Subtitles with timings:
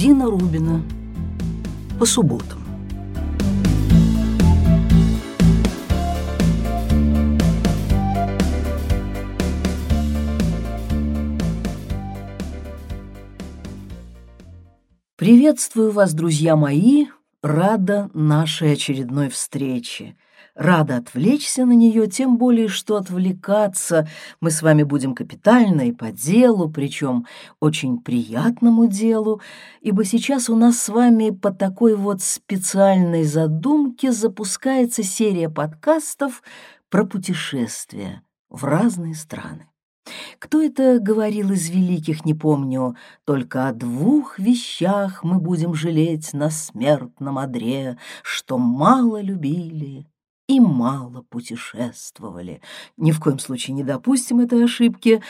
[0.00, 0.82] Дина Рубина.
[1.98, 2.58] По субботам.
[15.16, 17.04] Приветствую вас, друзья мои,
[17.42, 20.16] рада нашей очередной встрече.
[20.60, 24.06] Рада отвлечься на нее, тем более, что отвлекаться
[24.42, 27.24] мы с вами будем капитально и по делу, причем
[27.60, 29.40] очень приятному делу,
[29.80, 36.42] ибо сейчас у нас с вами по такой вот специальной задумке запускается серия подкастов
[36.90, 38.20] про путешествия
[38.50, 39.66] в разные страны.
[40.38, 46.50] Кто это говорил из великих, не помню, только о двух вещах мы будем жалеть на
[46.50, 50.06] смертном одре, что мало любили
[50.50, 52.60] и мало путешествовали.
[52.96, 55.22] Ни в коем случае не допустим этой ошибки,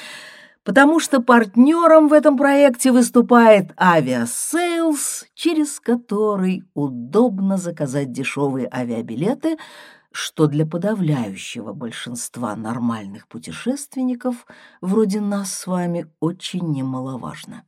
[0.64, 9.58] потому что партнером в этом проекте выступает Aviasales, через который удобно заказать дешевые авиабилеты–
[10.12, 14.46] что для подавляющего большинства нормальных путешественников,
[14.80, 17.62] вроде нас с вами, очень немаловажно.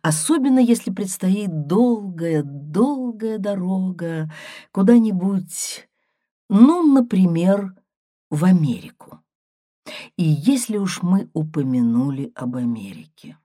[0.00, 4.30] Особенно если предстоит долгая-долгая дорога
[4.70, 5.87] куда-нибудь,
[6.48, 7.74] ну, например,
[8.30, 9.20] в Америку.
[10.16, 13.36] И если уж мы упомянули об Америке.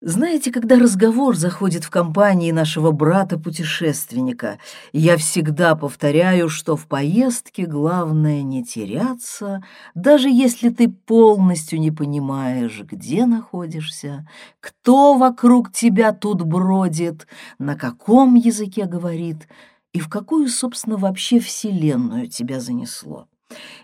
[0.00, 4.60] Знаете, когда разговор заходит в компании нашего брата-путешественника,
[4.92, 9.60] я всегда повторяю, что в поездке главное не теряться,
[9.96, 14.28] даже если ты полностью не понимаешь, где находишься,
[14.60, 17.26] кто вокруг тебя тут бродит,
[17.58, 19.48] на каком языке говорит
[19.92, 23.28] и в какую, собственно, вообще вселенную тебя занесло.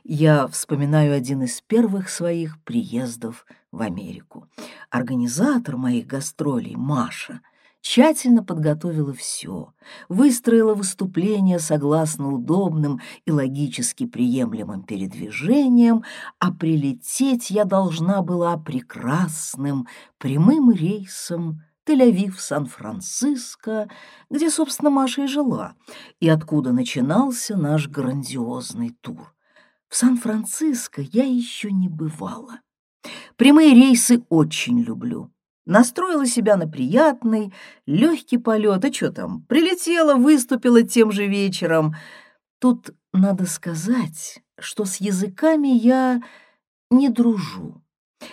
[0.04, 4.46] Я вспоминаю один из первых своих приездов в Америку.
[4.90, 7.40] Организатор моих гастролей, Маша,
[7.80, 9.72] тщательно подготовила все,
[10.08, 16.04] выстроила выступление согласно удобным и логически приемлемым передвижениям,
[16.38, 19.86] а прилететь я должна была прекрасным
[20.18, 23.88] прямым рейсом Тель-Авив, Сан-Франциско,
[24.30, 25.74] где, собственно, Маша и жила,
[26.20, 29.34] и откуда начинался наш грандиозный тур.
[29.88, 32.60] В Сан-Франциско я еще не бывала.
[33.36, 35.30] Прямые рейсы очень люблю.
[35.66, 37.52] Настроила себя на приятный,
[37.86, 38.84] легкий полет.
[38.84, 41.94] А что там, прилетела, выступила тем же вечером.
[42.58, 46.22] Тут надо сказать, что с языками я
[46.90, 47.83] не дружу.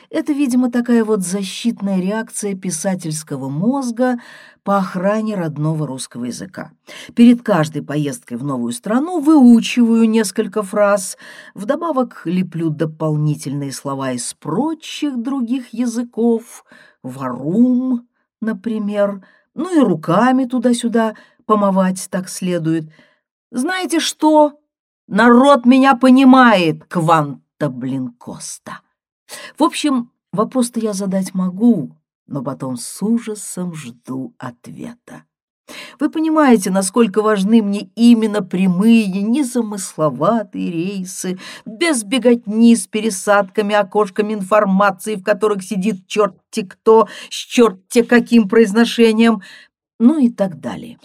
[0.10, 4.20] Это, видимо, такая вот защитная реакция писательского мозга
[4.64, 6.72] по охране родного русского языка.
[7.16, 11.18] Перед каждой поездкой в новую страну выучиваю несколько фраз,
[11.56, 16.66] вдобавок леплю дополнительные слова из прочих других языков,
[17.04, 18.08] варум,
[18.42, 19.26] например,
[19.56, 21.16] ну и руками туда-сюда
[21.46, 22.86] помывать так следует.
[23.52, 24.54] Знаете что?
[25.08, 28.80] Народ меня понимает, Кванта, блин, Коста.
[29.58, 31.96] В общем, вопрос-то я задать могу,
[32.28, 35.24] но потом с ужасом жду ответа.
[36.00, 45.16] Вы понимаете, насколько важны мне именно прямые, незамысловатые рейсы, без беготни с пересадками, окошками информации,
[45.16, 49.42] в которых сидит черт-те кто, с черт-те каким произношением,
[50.00, 50.98] ну и так далее.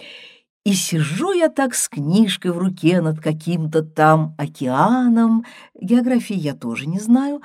[0.64, 5.44] И сижу я так с книжкой в руке над каким-то там океаном,
[5.80, 7.40] географии я тоже не знаю,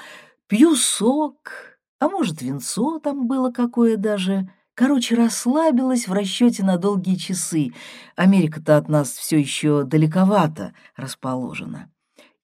[0.51, 4.49] Пью сок, а может, винцо там было какое даже.
[4.73, 7.71] Короче, расслабилась в расчете на долгие часы.
[8.17, 11.89] Америка-то от нас все еще далековато расположена.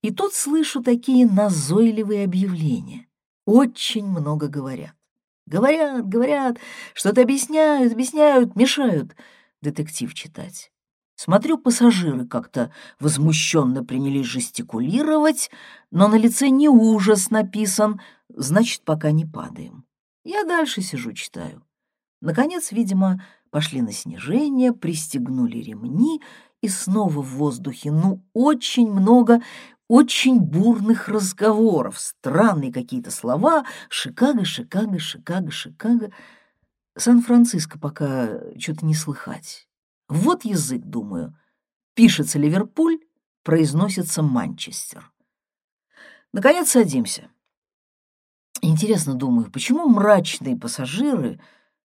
[0.01, 3.07] И тут слышу такие назойливые объявления.
[3.45, 4.95] Очень много говорят.
[5.45, 6.59] Говорят, говорят,
[6.93, 9.17] что-то объясняют, объясняют, мешают
[9.61, 10.71] детектив читать.
[11.17, 15.49] Смотрю, пассажиры как-то возмущенно принялись жестикулировать,
[15.89, 17.99] но на лице не ужас написан,
[18.29, 19.83] значит, пока не падаем.
[20.23, 21.63] Я дальше сижу, читаю.
[22.21, 23.19] Наконец, видимо,
[23.49, 26.21] пошли на снижение, пристегнули ремни,
[26.61, 29.41] и снова в воздухе, ну, очень много
[29.87, 36.11] очень бурных разговоров, странные какие-то слова, Шикаго, Шикаго, Шикаго, Шикаго.
[36.95, 39.66] Сан-Франциско пока что-то не слыхать.
[40.09, 41.37] Вот язык, думаю.
[41.93, 42.99] Пишется Ливерпуль,
[43.43, 45.11] произносится Манчестер.
[46.33, 47.29] Наконец садимся.
[48.61, 51.39] Интересно, думаю, почему мрачные пассажиры,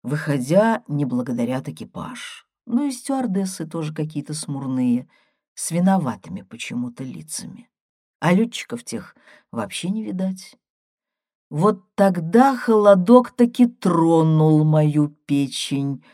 [0.03, 2.47] выходя, не благодарят экипаж?
[2.67, 5.09] Ну и стюардессы тоже какие-то смурные,
[5.55, 7.69] с виноватыми почему-то лицами.
[8.21, 9.17] А летчиков тех
[9.51, 10.57] вообще не видать.
[11.51, 16.05] Вот тогда холодок таки тронул мою печень,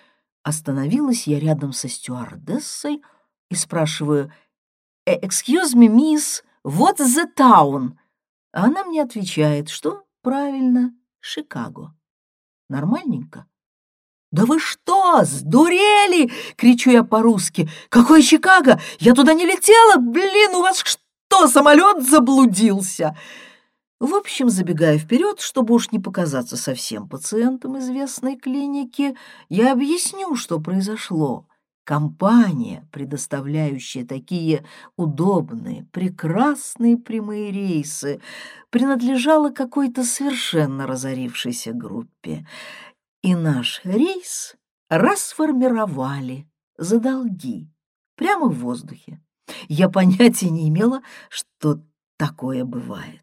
[0.45, 3.03] Остановилась я рядом со стюардессой
[3.51, 4.31] и спрашиваю,
[5.07, 7.97] «Э, «Excuse me, miss, what is the town?»
[8.53, 11.95] А она мне отвечает, что правильно, Шикаго.
[12.69, 13.47] Нормальненько.
[14.33, 17.71] «Да вы что, сдурели?»— кричу я по-русски.
[17.89, 18.79] «Какое Чикаго?
[18.99, 19.97] Я туда не летела!
[19.97, 23.17] Блин, у вас что, самолет заблудился?»
[24.05, 29.17] В общем, забегая вперед, чтобы уж не показаться совсем пациентом известной клиники,
[29.49, 31.49] я объясню, что произошло.
[31.85, 34.67] Компания, предоставляющая такие
[34.99, 38.21] удобные, прекрасные прямые рейсы,
[38.69, 42.47] принадлежала какой-то совершенно разорившейся группе
[43.23, 44.55] и наш рейс
[44.91, 46.47] расформировали
[46.77, 47.71] за долги
[48.17, 49.23] прямо в воздухе.
[49.69, 51.01] Я понятия не имела,
[51.31, 51.81] что
[52.19, 53.23] такое бывает.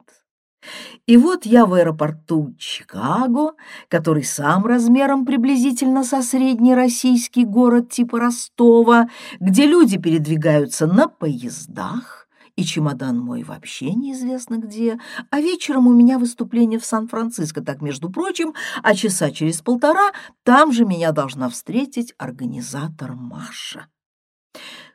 [1.06, 3.54] И вот я в аэропорту Чикаго,
[3.88, 9.10] который сам размером приблизительно со средний российский город типа Ростова,
[9.40, 15.00] где люди передвигаются на поездах, и чемодан мой вообще неизвестно где,
[15.30, 18.54] а вечером у меня выступление в Сан-Франциско, так, между прочим,
[18.84, 20.12] а часа через полтора
[20.44, 23.88] там же меня должна встретить организатор Маша.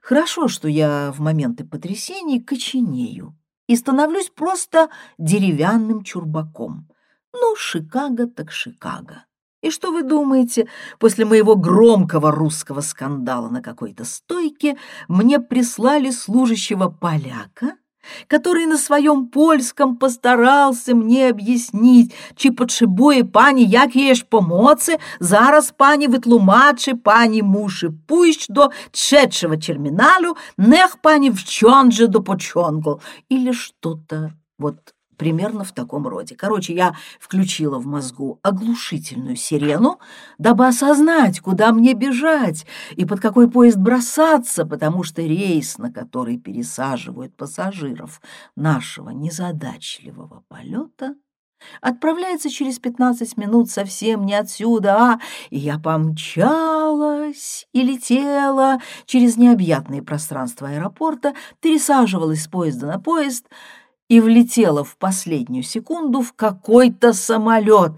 [0.01, 3.35] Хорошо, что я в моменты потрясений коченею
[3.67, 6.89] и становлюсь просто деревянным чурбаком.
[7.33, 9.25] Ну, Шикаго так Шикаго.
[9.63, 10.69] И что вы думаете,
[10.99, 14.77] после моего громкого русского скандала на какой-то стойке
[15.09, 17.77] мне прислали служащего поляка,
[18.28, 25.74] который на своем польском постарался мне об'яснить, чи потребує пані, як їй ж помоці, зараз
[25.78, 33.02] пані витлумачи, пані муши пусть до третьего терминалу, нех пані вчон же до почонку,
[33.32, 34.76] или что-то вот
[35.17, 36.35] примерно в таком роде.
[36.35, 39.99] Короче, я включила в мозгу оглушительную сирену,
[40.39, 46.39] дабы осознать, куда мне бежать и под какой поезд бросаться, потому что рейс, на который
[46.39, 48.21] пересаживают пассажиров
[48.55, 51.15] нашего незадачливого полета,
[51.81, 55.21] отправляется через 15 минут совсем не отсюда, а
[55.51, 63.47] и я помчалась и летела через необъятные пространства аэропорта, пересаживалась с поезда на поезд—
[64.09, 67.93] и влетела в последнюю секунду в какой-то самолет.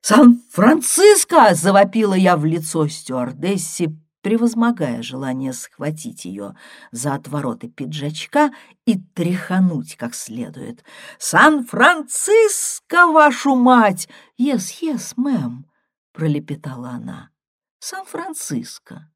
[0.00, 6.56] «Сан-Франциско!»— завопила я в лицо стюардессе, превозмогая желание схватить ее
[6.90, 8.52] за отвороты пиджачка
[8.86, 10.84] и тряхануть как следует.
[11.18, 14.08] «Сан-Франциско, вашу мать!»
[14.38, 15.66] «Yes, yes, мэм»,—
[16.12, 17.30] пролепетала она.
[17.78, 19.10] «Сан-Франциско».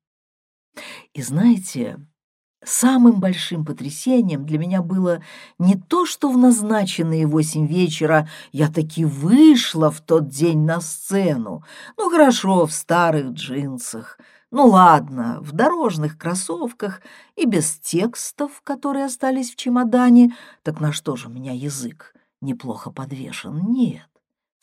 [1.13, 1.99] И знаете,
[2.65, 5.23] Самым большим потрясением для меня было
[5.59, 11.63] не то, что в назначенные восемь вечера я таки вышла в тот день на сцену.
[11.97, 14.19] Ну, хорошо, в старых джинсах.
[14.51, 17.03] Ну, ладно, в дорожных кроссовках
[17.37, 20.35] и без текстов, которые остались в чемодане.
[20.63, 23.73] Так на что же у меня язык неплохо подвешен?
[23.73, 24.14] Нет.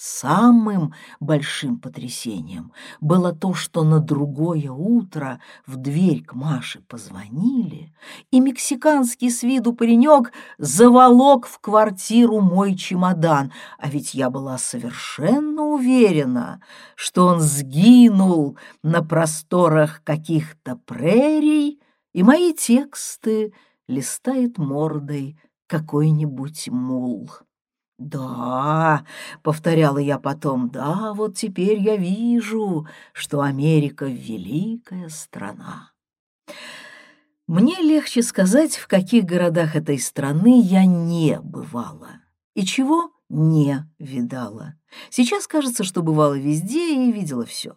[0.03, 2.71] Самым большим потрясением
[3.01, 7.93] было то, что на другое утро в дверь к Маше позвонили,
[8.31, 15.65] и мексиканский с виду паренек заволок в квартиру мой чемодан, а ведь я была совершенно
[15.65, 16.63] уверена,
[16.95, 21.79] что он сгинул на просторах каких-то прерий,
[22.11, 23.53] и мои тексты
[23.87, 27.29] листает мордой какой-нибудь мул.
[28.01, 29.05] «Да»,—
[29.43, 35.91] повторяла я потом,— «да, вот теперь я вижу, что Америка— великая страна».
[37.45, 42.21] Мне легче сказать, в каких городах этой страны я не бывала
[42.55, 44.73] и чего не видала.
[45.11, 47.75] Сейчас кажется, что бывала везде и видела все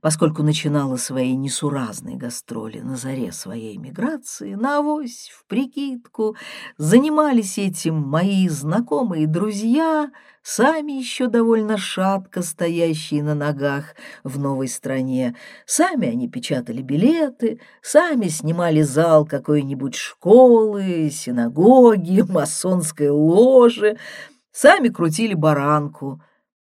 [0.00, 6.36] поскольку начинала свои несуразные гастроли на заре своей миграции, на авось, в прикидку,
[6.78, 10.10] занимались этим мои знакомые друзья,
[10.42, 15.36] сами еще довольно шатко стоящие на ногах в новой стране.
[15.66, 23.98] Сами они печатали билеты, сами снимали зал какой-нибудь школы, синагоги, масонской ложи,
[24.50, 26.22] сами крутили баранку.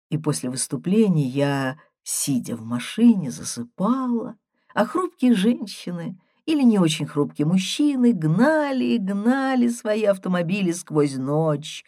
[0.09, 4.35] И после выступления я сидя в машине, засыпала,
[4.73, 11.85] а хрупкие женщины или не очень хрупкие мужчины гнали и гнали свои автомобили сквозь ночь,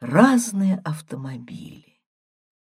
[0.00, 1.94] разные автомобили.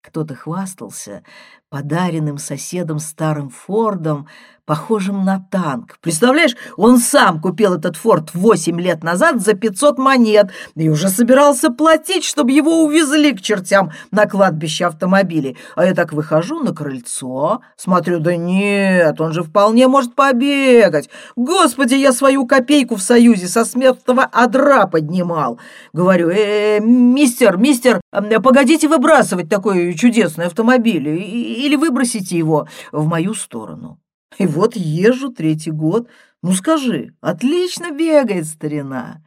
[0.01, 1.23] Кто-то хвастался
[1.69, 4.27] подаренным соседом старым Фордом,
[4.65, 5.97] похожим на танк.
[6.01, 11.69] Представляешь, он сам купил этот форт 8 лет назад за 500 монет и уже собирался
[11.69, 15.57] платить, чтобы его увезли к чертям на кладбище автомобилей.
[15.75, 21.09] А я так выхожу на крыльцо, смотрю, да нет, он же вполне может побегать.
[21.35, 25.59] Господи, я свою копейку в Союзе со смертного одра поднимал.
[25.93, 28.01] Говорю, э, -э мистер, мистер,
[28.43, 34.00] погодите выбрасывать такой чудесный автомобиль или выбросите его в мою сторону.
[34.37, 36.09] И вот езжу третий год.
[36.41, 39.23] Ну скажи, отлично бегает старина.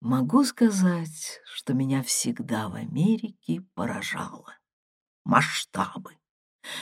[0.00, 4.54] Могу сказать, что меня всегда в Америке поражало.
[5.24, 6.12] Масштабы.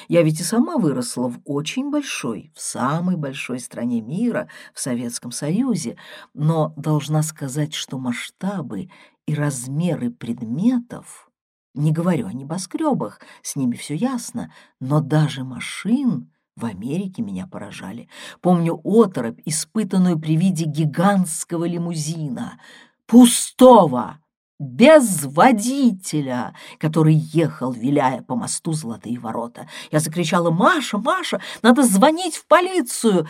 [0.09, 5.31] Я ведь и сама выросла в очень большой, в самой большой стране мира, в Советском
[5.31, 5.97] Союзе,
[6.35, 8.91] но должна сказать, что масштабы
[9.27, 11.31] и размеры предметов,
[11.75, 18.09] не говорю о небоскребах, с ними все ясно, но даже машин в Америке меня поражали.
[18.41, 22.59] Помню оторопь, испытанную при виде гигантского лимузина,
[23.07, 24.19] пустого,
[24.59, 29.69] без водителя, который ехал, виляя по мосту Золотые ворота.
[29.93, 33.29] Я закричала «Маша, Маша, надо звонить в полицию!»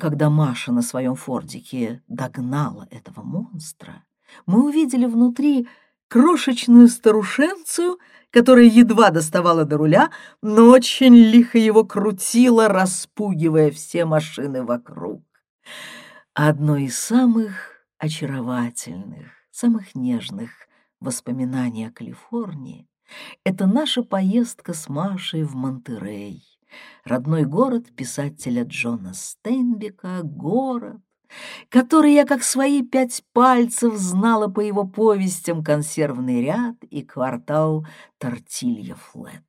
[0.00, 4.04] Когда Маша на своем фордике догнала этого монстра,
[4.46, 5.68] мы увидели внутри
[6.08, 7.98] крошечную старушенцию—
[8.34, 10.10] которая едва доставала до руля,
[10.42, 15.22] но очень лихо его крутила, распугивая все машины вокруг.
[16.34, 20.50] Одно из самых очаровательных, самых нежных
[20.98, 22.88] воспоминаний о Калифорнии—
[23.44, 26.42] это наша поездка с Машей в Монтерей,
[27.04, 31.00] родной город писателя Джона Стейнбека, город,
[31.68, 37.86] который я как свои пять пальцев знала по его повестям «Консервный ряд» и «Квартал
[38.18, 39.42] Тортилья Флет».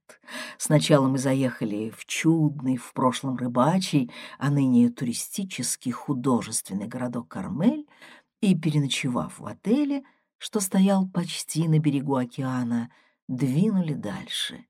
[0.57, 7.87] Сначала мы заехали в чудный, в прошлом рыбачий, а ныне туристический художественный городок Кармель,
[8.41, 10.03] и, переночевав в отеле,
[10.37, 12.91] что стоял почти на берегу океана,
[13.27, 14.65] двинули дальше.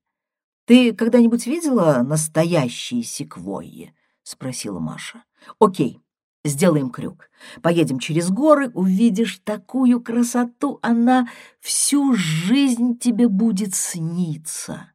[0.65, 3.93] «Ты когда-нибудь видела настоящие секвойи?»—
[4.24, 5.24] спросила Маша.
[5.60, 6.00] «Окей,
[6.46, 7.32] Сделаем крюк.
[7.64, 11.28] Поедем через горы, увидишь такую красоту, она
[11.60, 14.92] всю жизнь тебе будет сниться.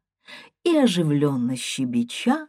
[0.63, 2.47] И оживленно щебеча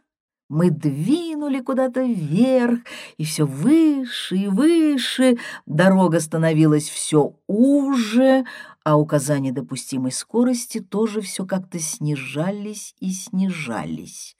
[0.52, 2.80] мы двинули куда-то вверх,
[3.16, 5.38] и все выше и выше.
[5.64, 8.44] Дорога становилась все уже,
[8.84, 14.36] а указания допустимой скорости тоже все как-то снижались и снижались.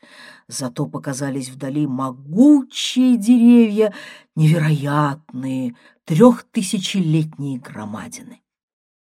[0.48, 3.94] Зато показались вдали могучие деревья,
[4.36, 8.42] невероятные, трехтысячелетние громадины.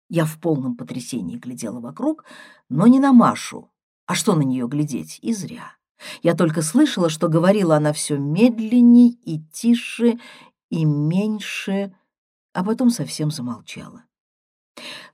[0.09, 2.25] Я в полном потрясении глядела вокруг,
[2.69, 3.73] но не на Машу.
[4.07, 5.19] А что на нее глядеть?
[5.21, 5.73] И зря.
[6.23, 10.19] Я только слышала, что говорила она все медленней и тише,
[10.71, 11.95] и меньше,
[12.53, 14.05] а потом совсем замолчала.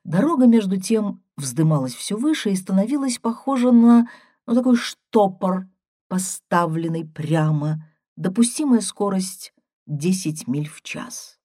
[0.05, 4.09] Дорога, между тем, вздымалась все выше и становилась похожа на
[4.47, 5.67] ну, такой штопор,
[6.09, 7.85] поставленный прямо,
[8.17, 9.53] допустимая скорость
[9.87, 11.39] 10 миль в час.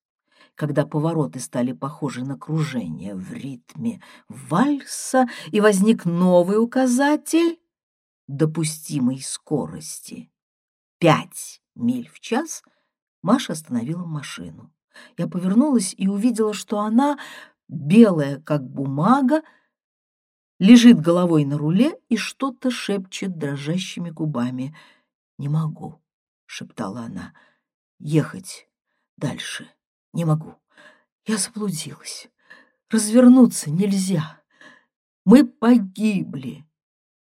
[0.56, 7.58] Когда повороты стали похожи на кружение в ритме вальса, и возник новый указатель,
[8.28, 10.30] допустимой скорости
[11.00, 12.64] пять миль в час,
[13.22, 14.72] Маша остановила машину.
[15.18, 17.18] Я повернулась и увидела, что она,
[17.68, 19.42] белая как бумага,
[20.60, 24.76] лежит головой на руле и что-то шепчет дрожащими губами.
[25.38, 26.02] «Не могу»,—
[26.46, 27.34] шептала она,—
[28.00, 28.70] «ехать
[29.18, 29.70] дальше
[30.14, 30.56] не могу.
[31.26, 32.30] Я заблудилась.
[32.90, 34.42] Развернуться нельзя.
[35.26, 36.66] Мы погибли».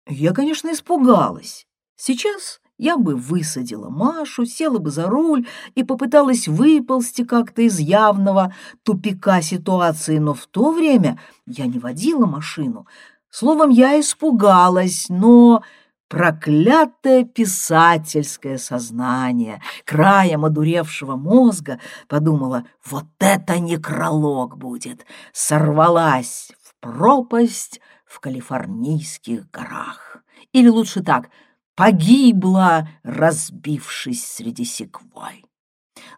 [0.09, 1.67] Я, конечно, испугалась.
[1.97, 8.55] Сейчас я бы высадила Машу, села бы за руль и попыталась выползти как-то из явного
[8.83, 12.87] тупика ситуации, но в то время я не водила машину.
[13.31, 15.63] Словом, я испугалась, но
[16.09, 21.79] проклятое писательское сознание, краем одуревшего мозга,
[22.09, 27.81] подумала, вот это некролог будет, сорвалась в пропасть,
[28.13, 30.19] в калифорнийских горах.
[30.53, 31.31] Или лучше так,
[31.75, 35.47] погибла, разбившись среди секвой.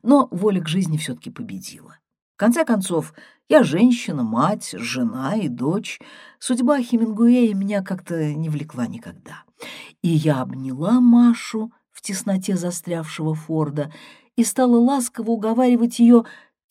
[0.03, 1.99] Но воля к жизни все-таки победила.
[2.35, 3.15] В конце концов,
[3.49, 6.01] я женщина, мать, жена и дочь.
[6.41, 9.45] Судьба Хемингуэя меня как-то не влекла никогда.
[10.03, 13.93] И я обняла Машу в тесноте застрявшего Форда
[14.35, 16.25] и стала ласково уговаривать ее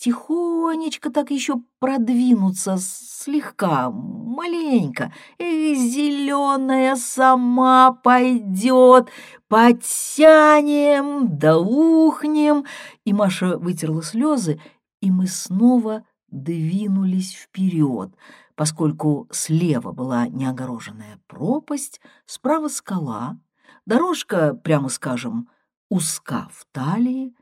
[0.04, 5.14] тихонечко так еще продвинуться, слегка, маленько.
[5.38, 9.08] И зеленая сама пойдет,
[9.48, 11.56] подтянем, да.
[13.06, 14.60] И Маша вытерла слезы,
[15.02, 18.14] и мы снова двинулись вперед,
[18.56, 23.40] поскольку слева была неогороженная пропасть, справа скала,
[23.86, 25.48] дорожка, прямо скажем,
[25.90, 27.34] узка в талии,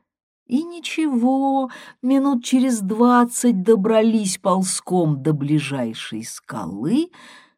[0.52, 1.70] и ничего,
[2.02, 7.06] минут через двадцать добрались ползком до ближайшей скалы,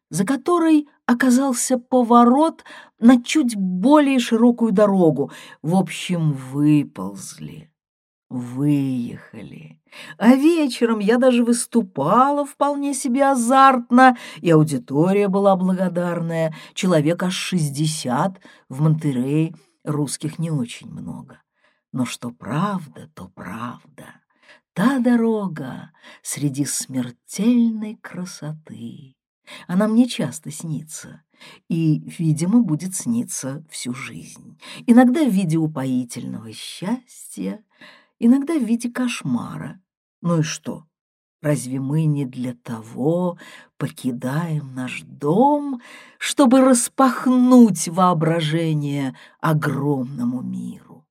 [0.09, 2.63] за которой оказался поворот
[2.97, 5.29] на чуть более широкую дорогу.
[5.61, 7.69] В общем, выползли,
[8.29, 9.81] выехали.
[10.17, 16.55] А вечером я даже выступала вполне себе азартно, и аудитория была благодарная.
[16.73, 21.41] Человек аж шестьдесят, в Монтерее русских не очень много.
[21.95, 24.19] Но что правда, то правда.
[24.73, 29.15] Та дорога среди смертельной красоты.
[29.65, 31.21] Она мне часто снится
[31.69, 34.59] и, видимо, будет сниться всю жизнь.
[34.85, 37.63] Иногда в виде упоительного счастья,
[38.19, 39.81] иногда в виде кошмара.
[40.21, 40.83] Ну и что?
[41.41, 43.37] Разве мы не для того
[43.77, 45.79] покидаем наш дом,
[46.17, 51.04] чтобы распахнуть воображение огромному миру?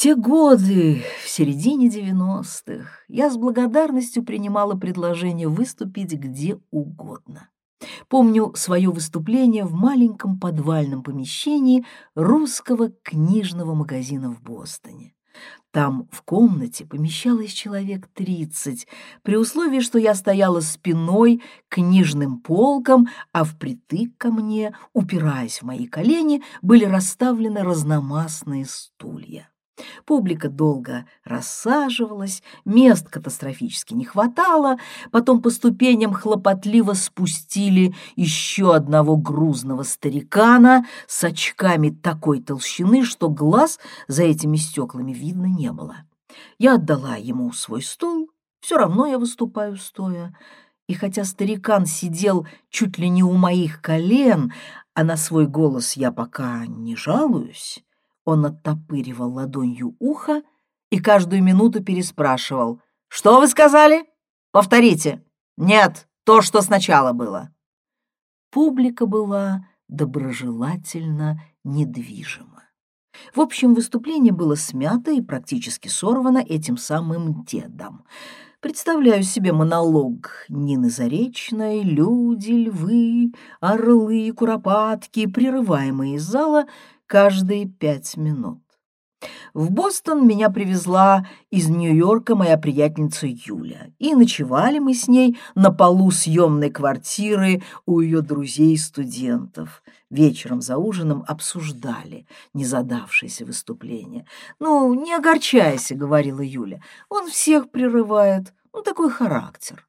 [0.00, 7.50] Те годы, в середине девяностых, я с благодарностью принимала предложение выступить где угодно.
[8.08, 15.12] Помню свое выступление в маленьком подвальном помещении русского книжного магазина в Бостоне.
[15.70, 18.86] Там в комнате помещалось человек тридцать,
[19.22, 25.64] при условии, что я стояла спиной к книжным полкам, а впритык ко мне, упираясь в
[25.64, 29.50] мои колени, были расставлены разномастные стулья.
[30.04, 34.78] Публика долго рассаживалась, мест катастрофически не хватало,
[35.10, 43.78] потом по ступеням хлопотливо спустили еще одного грузного старикана с очками такой толщины, что глаз
[44.08, 45.96] за этими стеклами видно не было.
[46.58, 50.36] Я отдала ему свой стул, все равно я выступаю стоя,
[50.86, 54.52] и хотя старикан сидел чуть ли не у моих колен,
[54.94, 57.82] а на свой голос я пока не жалуюсь,
[58.24, 60.42] он оттопыривал ладонью ухо
[60.90, 62.80] и каждую минуту переспрашивал.
[63.08, 64.04] «Что вы сказали?
[64.52, 65.24] Повторите.
[65.56, 67.52] Нет, то, что сначала было».
[68.50, 72.64] Публика была доброжелательно недвижима.
[73.34, 78.04] В общем, выступление было смято и практически сорвано этим самым дедом.
[78.60, 86.66] Представляю себе монолог Нины Заречной, люди, львы, орлы, куропатки, прерываемые из зала
[87.10, 88.62] каждые пять минут.
[89.52, 95.72] В Бостон меня привезла из Нью-Йорка моя приятельница Юля, и ночевали мы с ней на
[95.72, 99.82] полу съемной квартиры у ее друзей-студентов.
[100.08, 104.24] Вечером за ужином обсуждали незадавшееся выступление.
[104.60, 109.84] «Ну, не огорчайся»,— говорила Юля,— «он всех прерывает, ну, такой характер».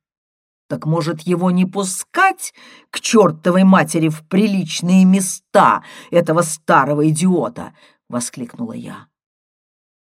[0.71, 2.53] Так может, его не пускать
[2.91, 7.75] к чертовой матери в приличные места этого старого идиота?—
[8.07, 9.09] воскликнула я.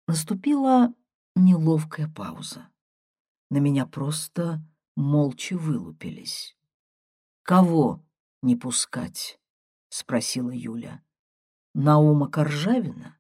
[0.07, 0.95] Наступила
[1.35, 2.71] неловкая пауза.
[3.51, 4.65] На меня просто
[4.97, 6.57] молча вылупились.
[7.43, 8.03] «Кого
[8.41, 9.39] не пускать?»—
[9.91, 11.03] спросила Юля.
[11.75, 13.16] «Наума Коржавина?»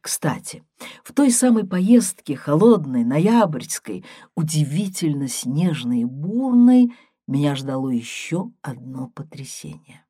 [0.00, 0.64] Кстати,
[1.04, 6.92] в той самой поездке, холодной, ноябрьской, удивительно снежной и бурной,
[7.26, 10.04] меня ждало еще одно потрясение.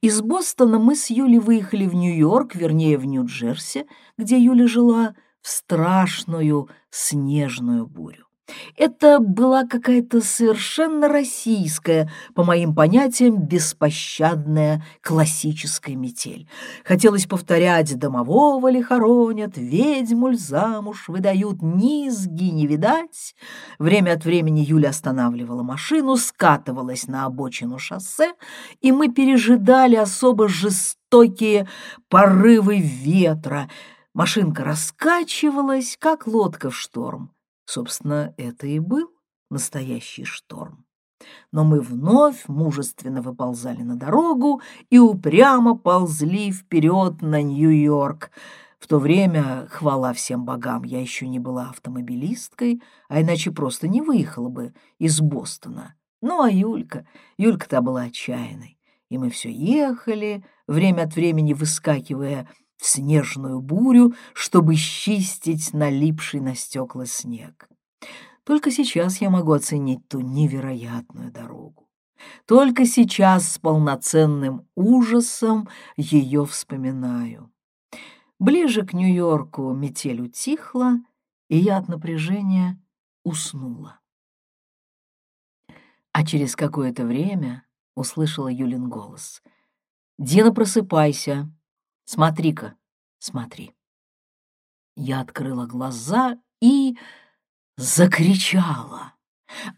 [0.00, 3.86] Из Бостона мы с Юлей выехали в Нью-Йорк, вернее, в Нью-Джерси,
[4.16, 8.29] где Юля жила, в страшную снежную бурю.
[8.76, 16.48] Это была какая-то совершенно российская, по моим понятиям, беспощадная классическая метель.
[16.84, 23.34] Хотелось повторять «домового ли хоронят, ведьму ль замуж выдают, низги не видать».
[23.78, 28.32] Время от времени Юля останавливала машину, скатывалась на обочину шоссе,
[28.80, 31.68] и мы пережидали особо жестокие
[32.08, 33.70] порывы ветра.
[34.14, 37.30] Машинка раскачивалась, как лодка в шторм.
[37.70, 39.12] Собственно, это и был
[39.48, 40.86] настоящий шторм.
[41.52, 48.32] Но мы вновь мужественно выползали на дорогу и упрямо ползли вперед на Нью-Йорк.
[48.80, 54.02] В то время, хвала всем богам, я еще не была автомобилисткой, а иначе просто не
[54.02, 55.94] выехала бы из Бостона.
[56.20, 57.06] Ну, а Юлька,
[57.38, 58.80] Юлька-то была отчаянной.
[59.10, 62.48] И мы все ехали, время от времени выскакивая
[62.80, 67.68] в снежную бурю, чтобы счистить налипший на стекла снег.
[68.44, 71.88] Только сейчас я могу оценить ту невероятную дорогу.
[72.46, 77.52] Только сейчас с полноценным ужасом ее вспоминаю.
[78.38, 80.98] Ближе к Нью-Йорку метель утихла,
[81.48, 82.80] и я от напряжения
[83.24, 84.00] уснула.
[86.12, 87.64] А через какое-то время
[87.94, 89.42] услышала Юлин голос.
[90.18, 91.50] «Дина, просыпайся!
[92.12, 92.74] Смотри-ка,
[93.20, 93.70] смотри!»
[94.96, 96.98] Я открыла глаза и
[97.76, 99.12] закричала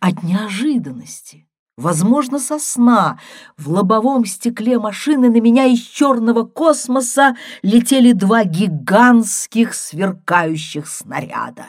[0.00, 1.46] от неожиданности.
[1.76, 3.20] Возможно, со сна.
[3.58, 11.66] В лобовом стекле машины на меня из черного космоса летели два гигантских сверкающих снаряда.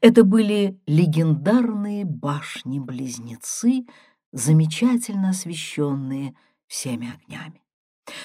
[0.00, 3.86] Это были легендарные башни-близнецы,
[4.32, 6.34] замечательно освещенные
[6.66, 7.65] всеми огнями.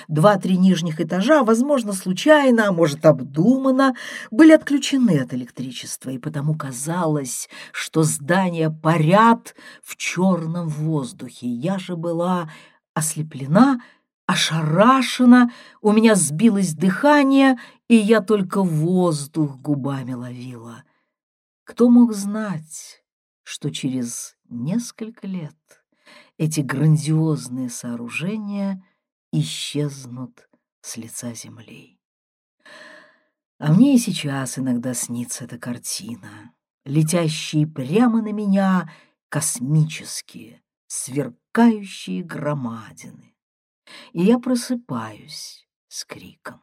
[0.08, 3.96] Два-три нижних этажа, возможно, случайно, а может, обдуманно,
[4.30, 11.48] были отключены от электричества, и потому казалось, что здания парят в черном воздухе.
[11.48, 12.52] Я же была
[12.94, 13.82] ослеплена,
[14.28, 20.84] ошарашена, у меня сбилось дыхание, и я только воздух губами ловила.
[21.64, 23.04] Кто мог знать,
[23.44, 25.56] что через несколько лет
[26.38, 28.84] эти грандиозные сооружения—
[29.32, 30.48] исчезнут
[30.82, 32.00] с лица земли.
[33.60, 36.54] А мне и сейчас иногда снится эта картина,
[36.86, 38.92] летящие прямо на меня
[39.30, 43.36] космические, сверкающие громадины.
[44.14, 46.62] И я просыпаюсь с криком.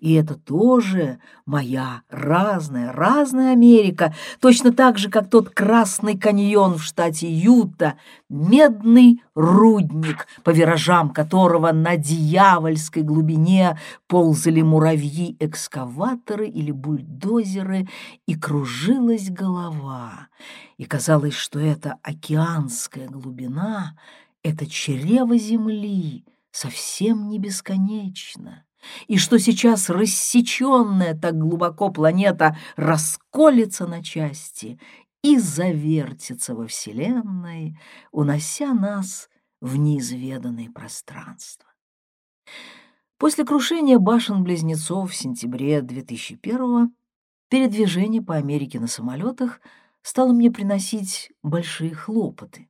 [0.00, 6.82] И это тоже моя разная, разная Америка, точно так же, как тот красный каньон в
[6.82, 7.94] штате Юта,
[8.28, 17.88] медный рудник, по виражам которого на дьявольской глубине ползали муравьи-экскаваторы или бульдозеры,
[18.26, 20.28] и кружилась голова.
[20.76, 23.96] И казалось, что эта океанская глубина—
[24.42, 28.64] это чрево земли, совсем не бесконечно
[29.06, 34.78] и что сейчас рассеченная так глубоко планета расколется на части
[35.22, 37.78] и завертится во Вселенной,
[38.12, 39.28] унося нас
[39.60, 41.66] в неизведанные пространства.
[43.18, 46.90] После крушения башен-близнецов в сентябре 2001-го
[47.48, 49.60] передвижение по Америке на самолетах
[50.02, 52.68] стало мне приносить большие хлопоты.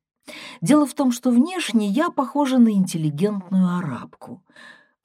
[0.61, 4.43] Дело в том, что внешне я похожа на интеллигентную арабку—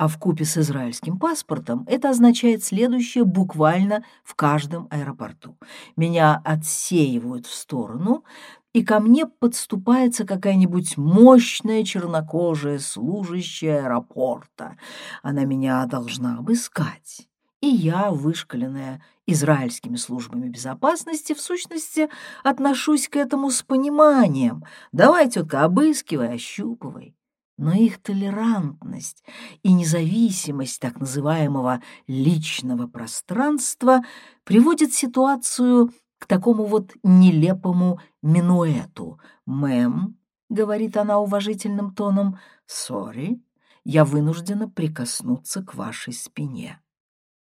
[0.03, 5.57] а в купе с израильским паспортом это означает следующее буквально в каждом аэропорту.
[5.95, 8.25] Меня отсеивают в сторону,
[8.73, 14.75] и ко мне подступается какая-нибудь мощная чернокожая служащая аэропорта.
[15.21, 17.29] Она меня должна обыскать.
[17.61, 22.09] И я, вышкаленная израильскими службами безопасности, в сущности,
[22.43, 24.65] отношусь к этому с пониманием.
[24.91, 27.15] Давай, тетка, обыскивай, ощупывай
[27.57, 29.23] но их толерантность
[29.61, 34.01] и независимость так называемого личного пространства
[34.43, 39.19] приводит ситуацию к такому вот нелепому минуэту.
[39.45, 40.17] «Мэм»,—
[40.49, 43.41] говорит она уважительным тоном,— «сори,
[43.83, 46.79] я вынуждена прикоснуться к вашей спине».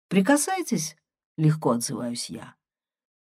[0.09, 0.95] «Прикасайтесь»,—
[1.37, 2.55] легко отзываюсь я.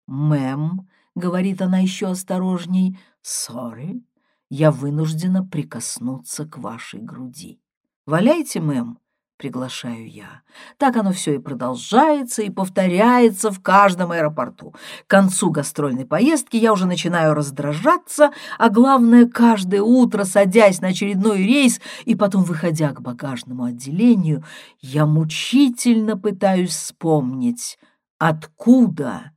[0.08, 4.02] «Мэм»,— говорит она еще осторожней,— «сори,
[4.50, 7.60] я вынуждена прикоснуться к вашей груди.
[8.06, 8.98] Валяйте, мэм,
[9.38, 10.42] приглашаю я.
[10.78, 14.76] Так оно все и продолжается, и повторяется в каждом аэропорту.
[15.08, 21.38] К концу гастрольной поездки я уже начинаю раздражаться, а главное, каждое утро, садясь на очередной
[21.38, 24.44] рейс и потом выходя к багажному отделению,
[24.82, 27.80] я мучительно пытаюсь вспомнить,
[28.18, 29.32] откуда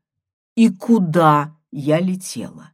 [0.56, 2.72] и куда я летела.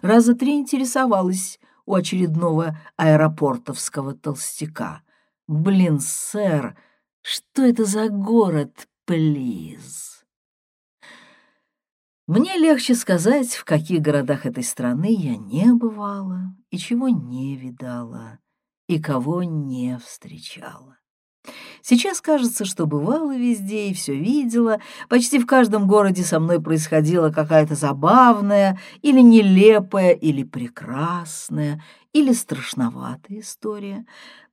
[0.00, 5.02] Раза три интересовалась, у очередного аэропортовского толстяка.
[5.46, 6.76] «Блин, сэр,
[7.22, 10.24] что это за город, плиз?»
[12.26, 18.38] Мне легче сказать, в каких городах этой страны я не бывала, и чего не видала,
[18.88, 20.96] и кого не встречала.
[21.82, 24.80] Сейчас кажется, что бывала везде и все видела.
[25.10, 31.82] Почти в каждом городе со мной происходила какая-то забавная или нелепая, или прекрасная,
[32.14, 34.06] или страшноватая история.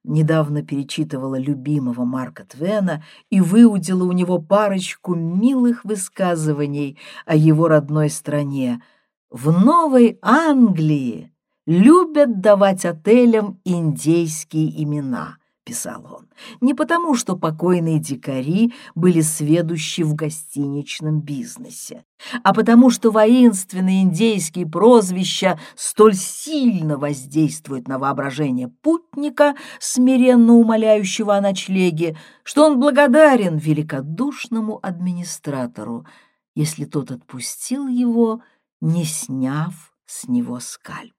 [0.03, 8.09] Недавно перечитывала любимого Марка Твена и выудила у него парочку милых высказываний о его родной
[8.09, 8.81] стране.
[9.29, 11.31] В Новой Англии
[11.65, 15.37] любят давать отелям индейские имена—
[15.71, 16.27] писал он,
[16.59, 22.03] не потому, что покойные дикари были сведущи в гостиничном бизнесе,
[22.43, 31.41] а потому, что воинственные индейские прозвища столь сильно воздействуют на воображение путника, смиренно умоляющего о
[31.41, 36.05] ночлеге, что он благодарен великодушному администратору,
[36.53, 38.41] если тот отпустил его,
[38.81, 41.15] не сняв с него скальп.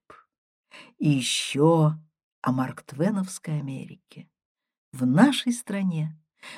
[0.98, 1.94] И еще
[2.42, 4.28] о Марктвеновской Америке.
[4.92, 6.14] В нашей стране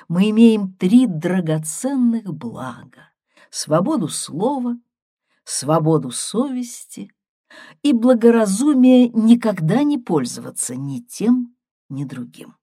[0.09, 3.11] мы имеем три драгоценных блага—
[3.51, 4.77] свободу слова,
[5.44, 7.12] свободу совести
[7.83, 11.57] и благоразумие никогда не пользоваться ни тем,
[11.88, 12.57] ни другим.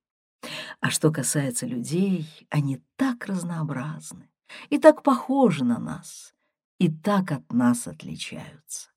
[0.81, 4.29] А что касается людей, они так разнообразны
[4.69, 6.33] и так похожи на нас,
[6.79, 8.89] и так от нас отличаются.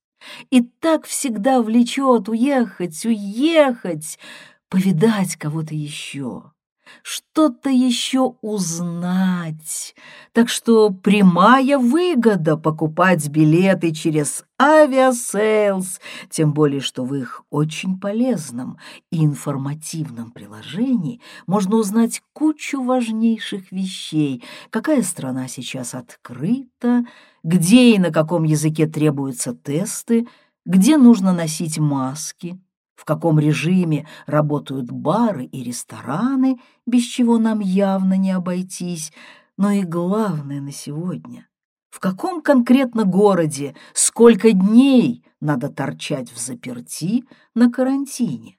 [0.51, 4.19] И так всегда влечет уехать, уехать,
[4.69, 6.54] повидать кого-то еще,
[7.03, 9.95] что-то еще узнать.
[10.33, 18.79] Так что прямая выгода покупать билеты через Aviasales, тем более, что в их очень полезном
[19.11, 27.05] и информативном приложении можно узнать кучу важнейших вещей, какая страна сейчас открыта,
[27.43, 30.27] где и на каком языке требуются тесты,
[30.65, 32.59] где нужно носить маски,
[32.95, 39.13] в каком режиме работают бары и рестораны, без чего нам явно не обойтись,
[39.57, 41.49] но и главное на сегодня—
[41.95, 47.23] в каком конкретно городе сколько дней надо торчать в заперти
[47.55, 48.59] на карантине.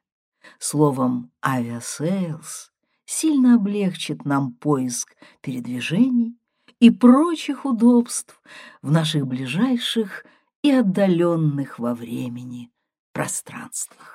[0.58, 2.72] Словом, Aviasales
[3.06, 6.40] сильно облегчит нам поиск передвижений
[6.80, 8.42] и прочих удобств
[8.82, 10.26] в наших ближайших
[10.62, 12.72] и отдаленных во времени
[13.12, 14.15] пространствах.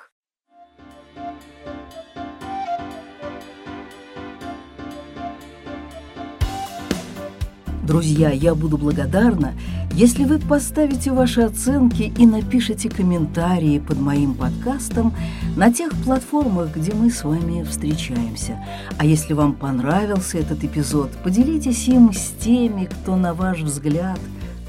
[7.91, 9.53] Друзья, я буду благодарна,
[9.93, 15.13] если вы поставите ваши оценки и напишите комментарии под моим подкастом
[15.57, 18.63] на тех платформах, где мы с вами встречаемся.
[18.97, 24.19] А если вам понравился этот эпизод, поделитесь им с теми, кто, на ваш взгляд,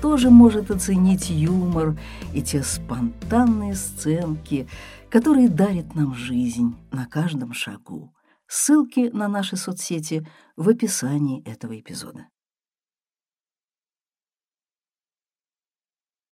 [0.01, 1.95] тоже может оценить юмор
[2.35, 4.67] и те спонтанные сценки,
[5.13, 8.15] которые дарят нам жизнь на каждом шагу.
[8.47, 12.29] Ссылки на наши соцсети в описании этого эпизода.